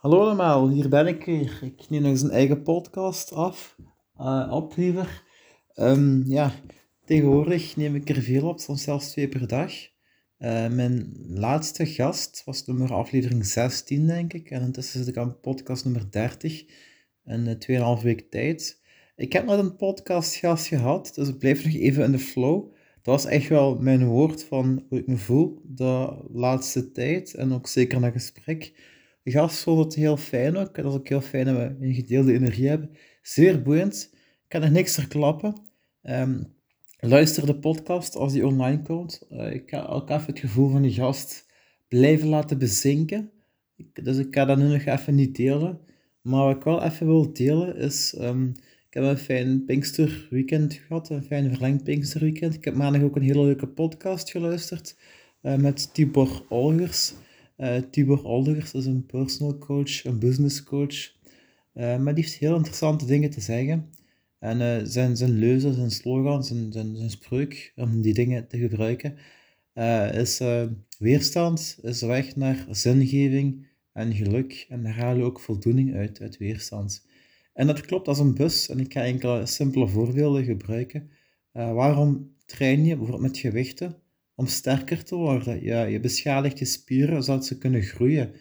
[0.00, 1.58] Hallo allemaal, hier ben ik weer.
[1.62, 3.76] Ik neem nog eens een eigen podcast af,
[4.20, 4.62] uh,
[6.26, 6.52] ja,
[7.04, 9.72] tegenwoordig neem ik er veel op, soms zelfs twee per dag.
[10.38, 14.50] Uh, mijn laatste gast was nummer aflevering 16, denk ik.
[14.50, 16.64] En intussen zit ik aan podcast nummer 30
[17.24, 18.82] in uh, 2,5 week tijd.
[19.16, 22.72] Ik heb net een podcastgast gehad, dus ik blijf nog even in de flow.
[23.02, 27.52] Dat was echt wel mijn woord van hoe ik me voel de laatste tijd en
[27.52, 28.72] ook zeker naar gesprek.
[29.30, 30.74] Gast vond het heel fijn ook.
[30.74, 32.90] Dat is ook heel fijn dat we een gedeelde energie hebben.
[33.22, 34.10] Zeer boeiend.
[34.12, 35.56] Ik kan er niks verklappen.
[36.02, 36.54] Um,
[36.98, 39.26] luister de podcast als die online komt.
[39.30, 41.46] Uh, ik ga ook even het gevoel van die gast
[41.88, 43.30] blijven laten bezinken.
[43.92, 45.80] dus ik ga dat nu nog even niet delen.
[46.20, 48.16] Maar wat ik wel even wil delen is...
[48.20, 48.52] Um,
[48.90, 52.54] ik heb een fijn Pinksterweekend gehad, een fijn verlengd Pinksterweekend.
[52.54, 54.96] Ik heb maandag ook een hele leuke podcast geluisterd
[55.42, 57.14] uh, met Tibor Olgers.
[57.60, 61.12] Uh, Tibor Alders is een personal coach, een business coach.
[61.74, 63.90] Uh, maar die heeft heel interessante dingen te zeggen.
[64.38, 68.58] En uh, zijn, zijn leuzen, zijn slogan, zijn, zijn, zijn spreuk om die dingen te
[68.58, 69.16] gebruiken,
[70.12, 70.42] is
[70.98, 74.66] weerstand is weg naar zingeving en geluk.
[74.68, 77.06] En daar halen we ook voldoening uit, uit weerstand.
[77.54, 78.68] En dat klopt als een bus.
[78.68, 81.10] En ik ga enkele simpele voorbeelden gebruiken.
[81.52, 83.96] waarom train je bijvoorbeeld met gewichten?
[84.40, 85.64] Om sterker te worden.
[85.64, 88.32] Ja, je beschadigt je spieren zodat ze kunnen groeien.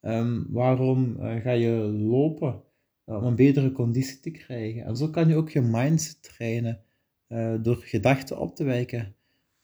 [0.00, 1.70] Ehm, waarom uh, ga je
[2.10, 2.62] lopen?
[3.06, 4.84] Uh, om een betere conditie te krijgen.
[4.84, 6.80] En zo kan je ook je mind trainen
[7.28, 9.14] uh, door gedachten op te wijken.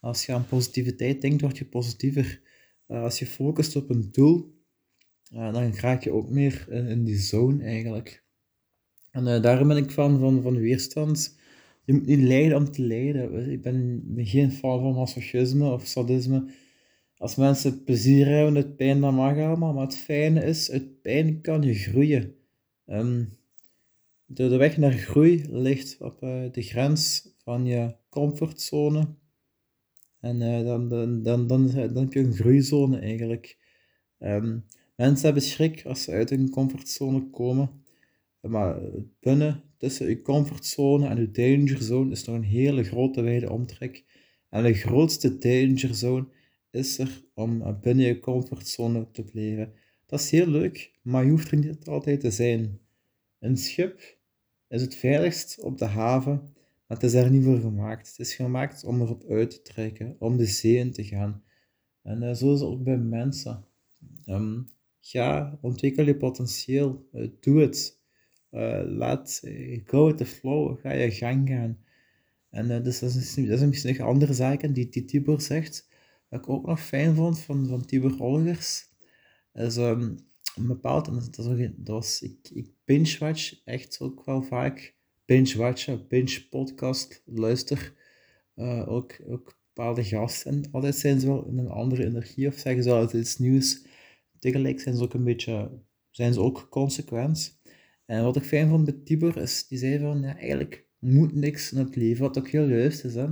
[0.00, 2.40] Als je aan positiviteit denkt, word je positiever.
[2.86, 4.54] als je focust op een doel,
[5.30, 8.24] dan raak je ook meer in, die zone eigenlijk.
[9.10, 11.38] En daarom ben ik van, van, van weerstand
[11.90, 13.50] je moet niet lijden om te lijden.
[13.50, 16.44] Ik ben, geen fan van masochisme of sadisme.
[17.16, 19.72] Als mensen plezier hebben uit pijn, dan mag allemaal.
[19.72, 22.34] Maar het fijne is, uit pijn kan je groeien.
[22.86, 23.28] Um,
[24.24, 29.08] de, weg naar groei ligt op uh, de grens van je comfortzone.
[30.20, 33.58] En uh, dan, dan, dan, dan, heb je een groeizone eigenlijk.
[34.18, 34.64] Um,
[34.96, 37.70] mensen hebben schrik als ze uit hun comfortzone komen.
[38.40, 38.80] Maar
[39.20, 44.04] binnen tussen je comfortzone en je dangerzone is nog een hele grote wijde omtrek.
[44.48, 46.26] En de grootste dangerzone
[46.70, 49.72] is er om binnen je comfortzone te blijven.
[50.06, 52.80] Dat is heel leuk, maar je hoeft er niet altijd te zijn.
[53.38, 54.18] Een schip
[54.68, 56.52] is het veiligst op de haven,
[56.86, 58.08] maar het is er niet voor gemaakt.
[58.08, 61.42] Het is gemaakt om erop uit te trekken, om de zee in te gaan.
[62.02, 63.64] En uh, zo is het ook bij mensen.
[64.26, 64.68] Um,
[65.00, 67.99] ga, ontwikkel je potentieel, uh, doe het.
[68.52, 69.42] Uh, laat,
[69.84, 71.78] go with the flow, ga je gang gaan.
[72.50, 75.88] En uh, dus dat is, dat is misschien nog andere zaken die, die Tibor zegt.
[76.28, 78.88] Wat ik ook nog fijn vond van, van Tibor Olgers,
[79.52, 80.16] is um,
[80.56, 84.94] een bepaald, en dat, was, ik, ik binge-watch echt ook wel vaak,
[85.24, 87.94] binge-watchen, binge-podcast, luister,
[88.86, 90.68] ook, ook bepaalde gasten.
[90.70, 93.84] Altijd zijn ze wel in een andere energie of zeggen ze altijd iets nieuws.
[94.38, 95.70] Tegelijk zijn ze ook een beetje,
[96.10, 97.59] zijn ze ook consequent.
[98.10, 101.72] En wat ik fijn vond bij Tibor is, die zei van, ja, eigenlijk moet niks
[101.72, 103.26] in het leven, wat ook heel juist is, hè.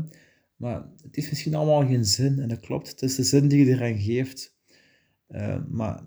[0.57, 3.65] Maar het heeft misschien allemaal geen zin, en dat klopt, het is de zin die
[3.65, 4.57] je eraan geeft.
[5.29, 6.05] Uh, maar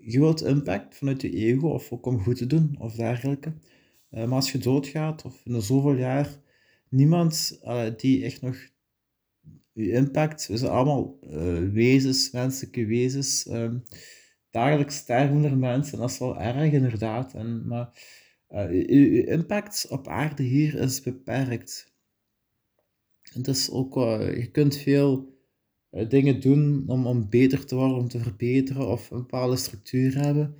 [0.00, 3.54] je wilt impact vanuit je ego, of ook om goed te doen, of dergelijke.
[4.10, 6.40] Uh, maar als je doodgaat, of in zoveel jaar,
[6.88, 7.60] niemand
[7.96, 8.56] die echt nog
[9.72, 11.18] je impact, we zijn allemaal
[11.72, 13.78] wezens, menselijke wezens, ehm,
[14.56, 15.92] dagelijks sterven er mensen.
[15.92, 17.34] En dat is wel erg, inderdaad.
[17.34, 17.90] En, maar
[18.50, 21.94] uh, uw, impact op aarde hier is beperkt.
[23.22, 25.38] Het is ook, uh, je kunt veel
[25.90, 30.18] uh, dingen doen om, om beter te worden, om te verbeteren of een bepaalde structuur
[30.18, 30.56] hebben.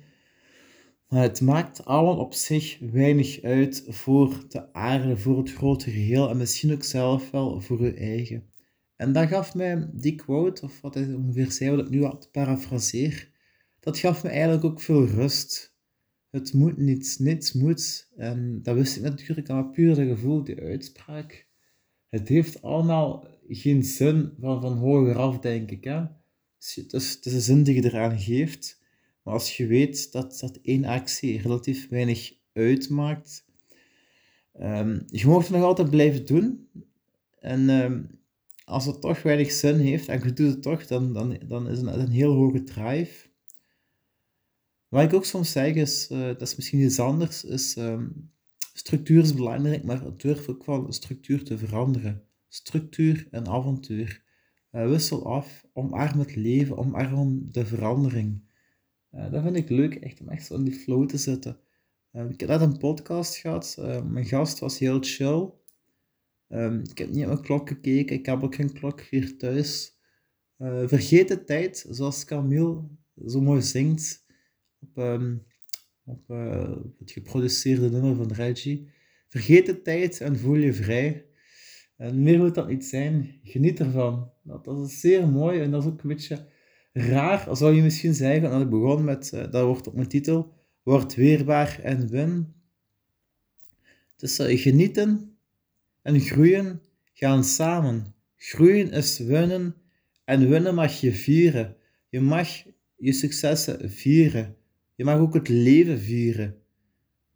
[1.07, 6.29] Maar het maakt allemaal op zich weinig uit voor de aarde, voor het grote geheel
[6.29, 8.43] en misschien ook zelf wel voor je eigen.
[8.95, 12.29] En dat gaf mij die quote, of wat hij ongeveer zei, wat ik nu had
[12.31, 13.35] parafraseer,
[13.79, 15.75] dat gaf me eigenlijk ook veel rust.
[16.29, 18.11] Het moet niet, niets moet.
[18.15, 21.47] En dat wist ik natuurlijk, was puur de gevoel, die uitspraak.
[22.09, 25.83] Het heeft allemaal geen zin van, van hoger af, denk ik.
[25.83, 25.99] Hè?
[26.57, 28.81] Het, is, het is een zin die je eraan geeft.
[29.23, 33.45] Maar als je weet dat, dat één actie relatief weinig uitmaakt,
[34.59, 36.69] um, je mag het nog altijd blijven doen.
[37.39, 38.19] En um,
[38.65, 41.77] als het toch weinig zin heeft en je doet het toch, dan, dan, dan is
[41.77, 43.26] het een, een heel hoge drive.
[44.89, 48.31] Wat ik ook soms zeg is, uh, dat is misschien iets anders, is um,
[48.73, 52.23] structuur is belangrijk, maar durf ook wel structuur te veranderen.
[52.47, 54.23] Structuur en avontuur.
[54.71, 58.41] Uh, wissel af, omarm het leven, omarm de verandering.
[59.11, 61.59] Uh, dat vind ik leuk, echt om echt zo in die flow te zitten.
[62.11, 63.75] Uh, ik heb net een podcast gehad.
[63.79, 65.51] Uh, mijn gast was heel chill.
[66.89, 68.15] Ik heb niet op mijn klok gekeken.
[68.15, 69.97] Ik heb ook geen klok hier thuis.
[70.85, 72.83] vergeet de tijd, zoals Camille
[73.25, 74.25] zo mooi zingt
[74.79, 75.43] op, um,
[76.03, 76.27] op
[76.99, 78.89] het geproduceerde nummer van Reggie.
[79.29, 81.25] Vergeet de tijd en voel je vrij.
[81.97, 83.39] En meer moet dat niet zijn.
[83.43, 84.31] Geniet ervan.
[84.43, 86.45] Dat, dat is zeer mooi en dat is ook een beetje
[86.93, 88.51] raar, zou je misschien zeggen.
[88.51, 90.53] En ik begon met, uh, dat wordt op mijn titel,
[90.83, 92.53] wordt weerbaar en win.
[94.15, 95.37] Dus uh, genieten
[96.01, 96.81] en groeien
[97.13, 98.13] gaan samen.
[98.35, 99.75] Groeien is winnen
[100.25, 101.75] en winnen mag je vieren.
[102.09, 102.47] Je mag
[102.95, 104.55] je successen vieren.
[104.97, 106.55] Je mag ook het leven vieren.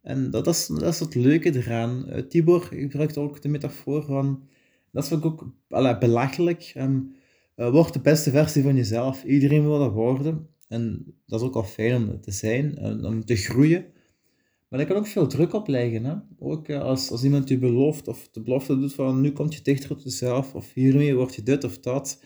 [0.00, 2.04] En dat is, dat is het leuke eraan.
[2.08, 4.48] Uh, Tibor gebruikt ook de metafoor van,
[4.90, 6.72] dat vind ik ook allee, belachelijk.
[6.76, 7.14] Um,
[7.56, 9.24] uh, word de beste versie van jezelf.
[9.24, 10.48] Iedereen wil dat worden.
[10.68, 13.84] En dat is ook al fijn om te zijn, en om te groeien.
[14.68, 16.04] Maar daar kan ook veel druk op leggen.
[16.04, 16.14] Hè?
[16.38, 19.90] Ook als, als iemand je belooft of de belofte doet van nu komt je dichter
[19.90, 22.22] op jezelf of hiermee word je dit of dat.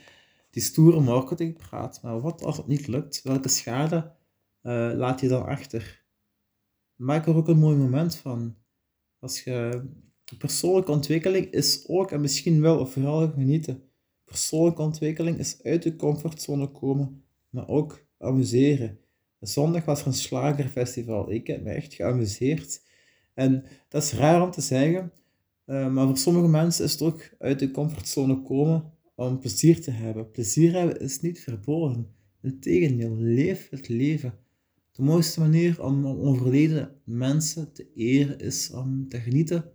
[0.50, 1.98] Die stoere marketing praat.
[2.02, 3.22] Maar wat als het niet lukt?
[3.22, 4.15] Welke schade
[4.96, 6.04] laat je dan achter?
[6.96, 8.56] maak er ook een mooi moment van.
[9.18, 9.82] Als je
[10.38, 13.82] persoonlijke ontwikkeling is ook, en misschien wel of vooral genieten.
[14.24, 18.98] Persoonlijke ontwikkeling is uit de comfortzone komen, maar ook amuseren.
[19.40, 21.30] Zondag was er een slagerfestival.
[21.30, 22.82] Ik heb me echt geamuseerd.
[23.34, 25.12] En dat is raar om te zeggen,
[25.66, 29.90] uh, maar voor sommige mensen is het ook uit de comfortzone komen om plezier te
[29.90, 30.30] hebben.
[30.30, 32.14] Plezier hebben is niet verboden.
[32.42, 34.45] Integendeel, leef het leven.
[34.96, 39.72] De mooiste manier om, overleden mensen te eren is om te genieten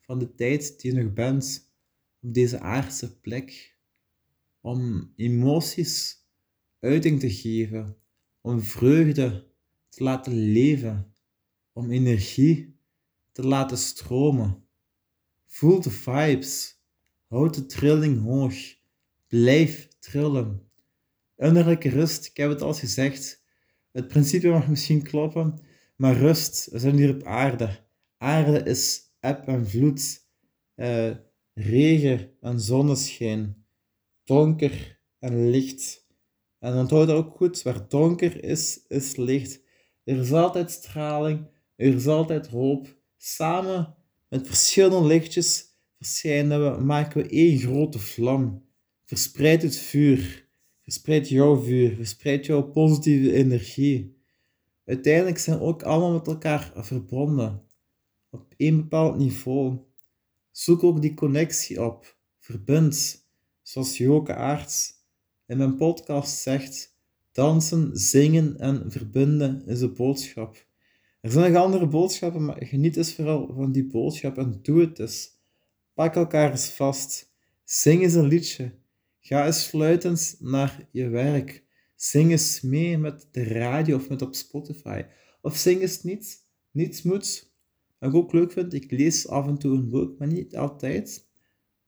[0.00, 1.70] van de tijd die je nog bent
[2.22, 3.76] op deze aardse plek.
[4.60, 6.26] Om emoties
[6.80, 7.96] uiting te geven,
[8.40, 9.46] om vreugde
[9.88, 11.14] te laten leven,
[11.72, 12.76] om energie
[13.32, 14.64] te laten stromen.
[15.46, 16.80] Voel de vibes,
[17.28, 18.56] houd de trilling hoog,
[19.26, 20.70] blijf trillen.
[21.36, 23.39] Innerlijke rust, ik heb het al gezegd,
[23.92, 25.58] het principe mag misschien kloppen,
[25.96, 27.88] maar rust, we zijn hier op aarde.
[28.16, 30.28] Aarde is eb en vloed,
[30.76, 31.10] uh,
[31.54, 33.66] regen en zonneschijn,
[34.24, 36.08] donker en licht.
[36.58, 39.62] En onthoud dat ook goed, waar donker is, is licht.
[40.04, 42.98] Er is altijd straling, er is altijd hoop.
[43.16, 43.94] Samen
[44.28, 45.64] met verschillende lichtjes
[45.96, 48.68] verschijnen we, maken we één grote vlam.
[49.04, 50.48] Verspreid het vuur.
[50.90, 54.16] Verspreid jouw vuur, verspreid jouw positieve energie.
[54.84, 57.62] Uiteindelijk zijn we ook allemaal met elkaar verbonden.
[58.30, 59.78] Op één bepaald niveau.
[60.50, 62.16] Zoek ook die connectie op.
[62.38, 63.26] Verbind.
[63.62, 64.92] Zoals Joke Aarts
[65.46, 66.98] in mijn podcast zegt.
[67.32, 70.66] Dansen, zingen en verbinden is de boodschap.
[71.20, 74.98] Er zijn nog andere boodschappen, maar geniet eens vooral van die boodschap en doe het
[74.98, 75.38] eens.
[75.94, 77.32] Pak elkaar eens vast.
[77.64, 78.79] Zing eens een liedje.
[79.20, 81.64] Ga eens fluitend naar je werk.
[81.94, 85.02] Zing eens mee met de radio of met op Spotify.
[85.42, 86.36] Of zing eens niets.
[86.70, 87.52] Niets moet.
[87.98, 91.28] Wat ik ook leuk vind, ik lees af en toe een boek, maar niet altijd.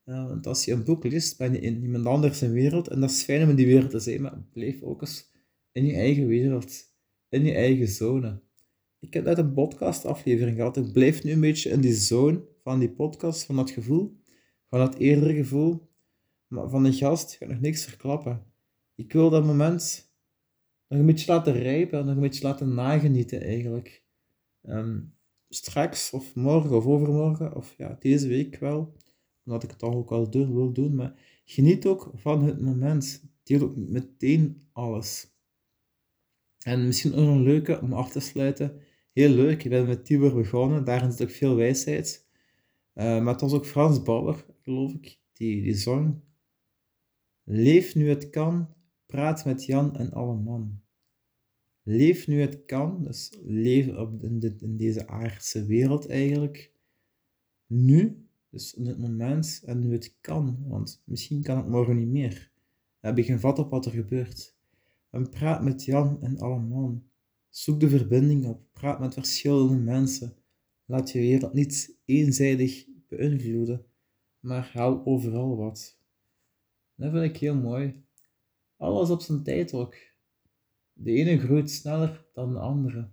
[0.04, 2.88] Uh, want als je een boek leest, ben je in iemand anders een wereld.
[2.88, 5.30] En dat is fijn om in die wereld te zijn, maar blijf ook eens
[5.72, 6.90] in je eigen wereld.
[7.28, 8.40] In je eigen zone.
[8.98, 10.76] Ik heb net een podcast-aflevering gehad.
[10.76, 14.16] Ik blijf nu een beetje in die zone van die podcast, van dat gevoel.
[14.68, 15.90] Van dat eerdere gevoel
[16.52, 18.44] maar van de gast ga nog niks verklappen.
[18.94, 20.12] Ik wil dat moment
[20.88, 24.04] nog een beetje laten rijpen en nog een beetje laten nagenieten eigenlijk.
[24.62, 25.00] Ehm,
[25.48, 28.96] straks of morgen of overmorgen, of ja, deze week wel,
[29.44, 33.30] omdat ik het toch ook wel doen, wil doen, maar geniet ook van het moment.
[33.42, 35.30] Deel ook meteen alles.
[36.64, 38.80] En misschien ook een leuke om af te sluiten.
[39.12, 42.28] Heel leuk, ik ben met Tibor begonnen, daarin zit ook veel wijsheid.
[42.94, 46.20] Uh, maar het was ook Frans Bauer, geloof ik, die, die zong.
[47.44, 48.68] Leef nu het kan,
[49.06, 50.80] praat met Jan en alle man.
[51.82, 56.72] Leef nu het kan, dus leef op in, deze aardse wereld eigenlijk.
[57.66, 62.08] Nu, dus in het moment en nu het kan, want misschien kan het morgen niet
[62.08, 62.50] meer.
[63.00, 64.56] Dan heb je geen vat op wat er gebeurt.
[65.10, 67.04] En praat met Jan en alle man.
[67.48, 70.34] Zoek de verbinding op, praat met verschillende mensen.
[70.84, 73.84] Laat je wereld niet eenzijdig beïnvloeden,
[74.40, 76.00] maar haal overal wat.
[76.94, 78.04] Dat vind ik heel mooi.
[78.76, 79.96] Alles op zijn tijd ook.
[80.92, 83.10] De ene groeit sneller dan de andere.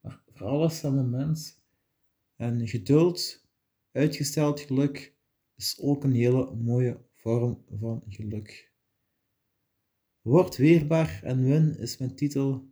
[0.00, 1.62] Maar voor alles een moment.
[2.36, 3.46] En geduld,
[3.92, 5.14] uitgesteld geluk,
[5.56, 8.72] is ook een hele mooie vorm van geluk.
[10.20, 12.68] Word weerbaar en win is mijn titel.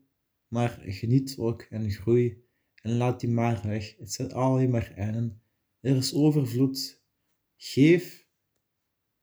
[0.48, 2.44] maar geniet ook en groei
[2.74, 3.96] en laat die maar weg.
[3.96, 5.40] Het zit alleen maar in.
[5.80, 7.02] Er is overvloed.
[7.56, 8.27] Geef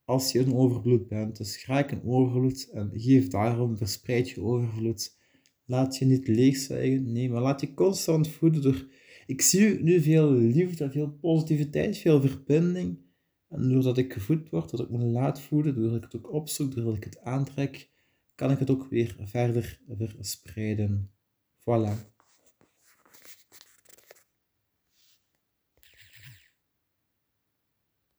[0.06, 1.38] als je een overvloed bent.
[1.38, 5.18] Dus raak een overvloed en geef daarom, verspreid je overvloed.
[5.66, 8.88] Laat je niet leegzwijgen, nee, maar laat je constant voeden door...
[9.26, 13.00] Ik zie nu veel liefde, veel positiviteit, veel verbinding.
[13.50, 16.76] En doordat ik gevoed word, dat ik me laat voeden, doordat ik het ook opzoek,
[16.76, 17.90] doordat ik het aantrek,
[18.36, 21.12] kan ik het ook weer verder verspreiden.
[21.60, 22.15] Voilà.